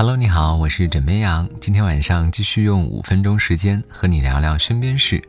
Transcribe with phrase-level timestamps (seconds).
[0.00, 1.46] Hello，你好，我是枕边羊。
[1.60, 5.22] 今天晚上继续用五分钟时间和你聊聊身边事。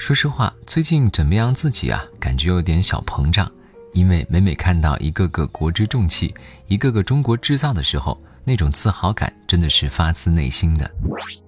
[0.00, 3.48] 说实话，最近枕边羊自己啊，感觉有点小膨胀，
[3.92, 6.34] 因为每每看到一个个国之重器，
[6.66, 10.90] 一个个中国制造的时候，那种自豪感真的是发自内心的。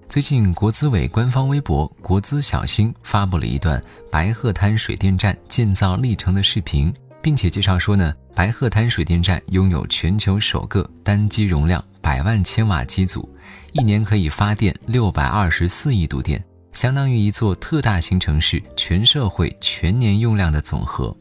[0.07, 6.93] 最近，国资委官方微博“国资小新”发布了一段白鹤滩水电站建造历程的视频，
[7.23, 13.27] 并且介绍说呢，白鹤滩水电站拥有全球首个单机容量百万千瓦机组，
[13.71, 16.43] 一年可以发电六百二十四亿度电，
[16.73, 21.15] 相当于一座特大型城市全社会全年用量的总和。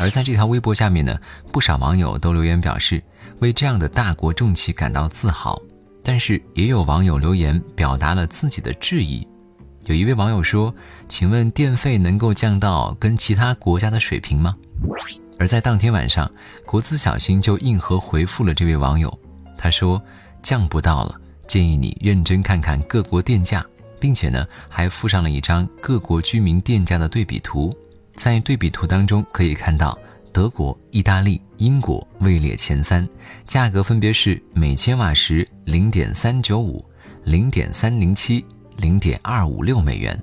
[0.00, 1.18] 而在这条微博下面呢，
[1.52, 3.02] 不少网友都留言表示，
[3.40, 5.60] 为这样的大国重器感到自豪。
[6.02, 9.28] 但是也有网友留言表达了自己的质疑，
[9.88, 10.74] 有一位网友说
[11.08, 14.54] ：“请问电费能够降到跟其他国家的水平吗？”
[15.38, 16.30] 而在当天晚上，
[16.66, 19.18] 国资小新就硬核回复了这位网友，
[19.56, 20.00] 他说
[20.42, 23.64] ：“降不到了，建议你认真看看各国电价，
[23.98, 27.74] 并且呢还附上了一张各国居民电价的对比图，
[28.12, 29.98] 在对比图当中可以看到。”
[30.30, 33.08] 德国、意大利、英国位列前三，
[33.46, 36.84] 价格分别是每千瓦时零点三九五、
[37.24, 38.44] 零点三零七、
[38.78, 40.18] 零点二五六美元，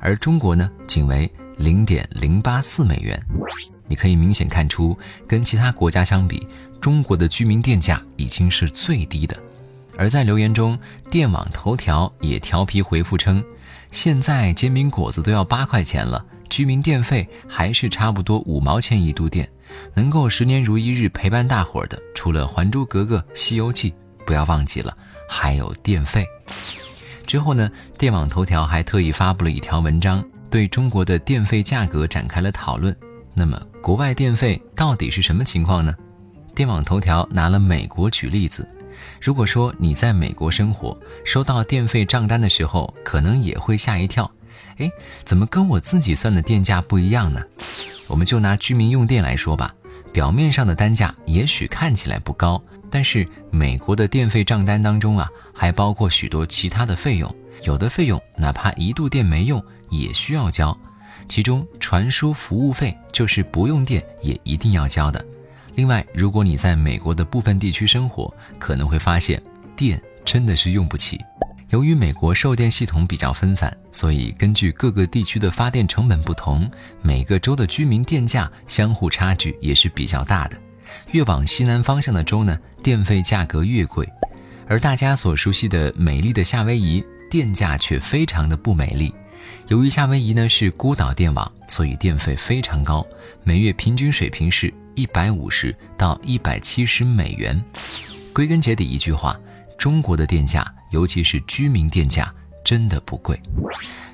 [0.00, 3.20] 而中国呢，仅为零点零八四美元。
[3.86, 6.48] 你可以明显看出，跟其他国家相比，
[6.80, 9.38] 中国的居民电价已经是最低的。
[9.96, 10.78] 而在留言中，
[11.10, 13.44] 电网头条也调皮回复称，
[13.92, 16.24] 现在煎饼果子都要八块钱了。
[16.48, 19.48] 居民电费还是差不多五毛钱一度电，
[19.94, 23.90] 能够十年如一日陪伴大伙儿的，除了《还珠格格》《西游记》，
[24.24, 24.96] 不要忘记了，
[25.28, 26.24] 还有电费。
[27.28, 32.96] 之后呢，电网头条还特意发布了一条文章，对中国的电费价格展开了讨论。
[33.34, 35.94] 那么，国外电费到底是什么情况呢？
[36.54, 38.66] 电网头条拿了美国举例子，
[39.20, 44.28] 如果说你在美国生活，收到电费账单的时候，可能也会吓一跳。
[44.78, 44.90] 哎，
[45.22, 47.42] 怎么跟我自己算的电价不一样呢？
[48.08, 49.74] 我们就拿居民用电来说吧，
[50.14, 57.34] 表面上的单价也许看起来不高，但是美国的电费账单当中啊，还包括许多其他的费用，
[57.64, 60.76] 有的费用哪怕一度电没用也需要交，
[61.28, 65.24] 其中传输服务费就是不用电也一定要交的。
[65.74, 69.40] 另外，如果你在美国的部分地区生活，可能会发现
[69.76, 71.20] 电真的是用不起。
[71.70, 76.68] 由于美国售电系统比较分散，所以根据各个地区的发电成本不同，
[77.02, 80.58] 每个州的居民电价相互差距也是比较大的。
[81.10, 84.08] 越往西南方向的州呢，电费价格越贵。
[84.66, 89.12] 而大家所熟悉的美丽的夏威夷，电价却非常的不美丽。
[89.68, 93.06] 由于夏威夷呢是孤岛电网，所以电费非常高，
[93.44, 97.62] 每月平均水平是一百五十到一百七十美元。
[98.32, 99.38] 归根结底一句话。
[99.78, 102.34] 中国的电价，尤其是居民电价，
[102.64, 103.40] 真的不贵。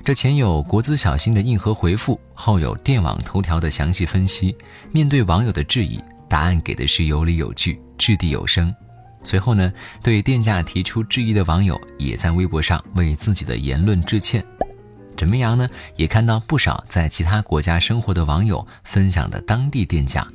[0.03, 4.55] 这前有国资小新的硬核回复，后有电网头条的详细分析。
[4.91, 8.73] 面对网友的质疑，答案给的是有理有据、掷地有声。
[9.23, 9.71] 随后呢，
[10.03, 14.45] 对电价提出质疑的网友也在微博上为自己的言论致歉。
[15.15, 20.27] 枕边羊呢，也看到不少在其他国家生活的网友分享的当地电价。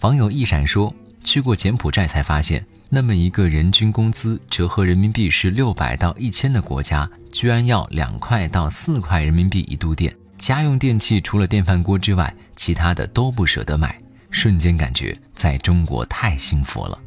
[0.00, 14.00] 网友一闪说：“去过柬埔寨才发现。”那么一个人均工资折合人民币是六百到一千的国家，居然要两块到四块人民币一度电，家用电器除了电饭锅之外，其他的都不舍得买，
[14.34, 16.98] 瞬间感觉在中国太幸福了。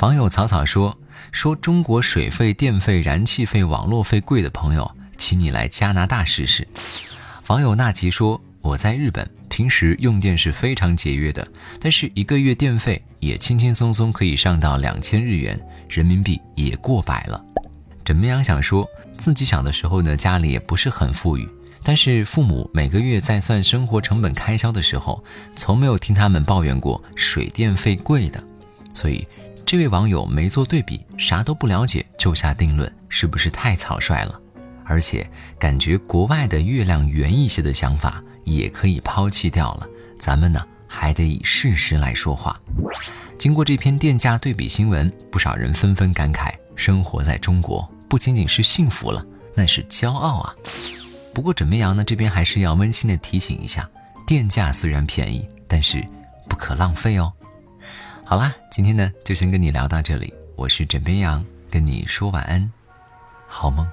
[0.00, 0.94] 网友草草说
[1.32, 6.66] ：“说中国水费、电费、燃气费、网络费贵的朋友，请你来加拿大试试。”
[7.46, 8.38] 网友纳吉说。
[8.64, 11.46] 我在日本，平时用电是非常节约的，
[11.78, 17.44] 但是一个月电费也轻轻松松可以上到两千日元，人民币也过百了。
[18.06, 21.46] 枕边羊想说自己小的时候呢，家里也不是很富裕，
[21.84, 25.22] 但是父母每个月在算生活成本开销的时候，
[25.54, 28.42] 从没有听他们抱怨过水电费贵的。
[28.94, 29.24] 所以，
[29.64, 34.40] 这位网友没做对比，啥都不了解就下定论，是不是太草率了？
[34.84, 35.28] 而且
[35.58, 38.20] 感觉国外的月亮圆一些的想法。
[38.44, 39.88] 也可以抛弃掉了，
[40.18, 42.60] 咱们呢还得以事实来说话。
[43.38, 50.54] 经过这篇电价对比新闻，不少人纷纷感慨：生活在中国不仅仅是幸福了，那是骄傲啊！
[51.34, 53.90] 不过枕边羊呢这边还是要温馨的提醒一下：
[54.24, 56.06] 电价虽然便宜，但是
[56.48, 57.32] 不可浪费哦。
[58.24, 62.72] 好啦，今天呢就先跟你聊到这里，我是枕边羊，跟你说晚安，
[63.48, 63.84] 好梦。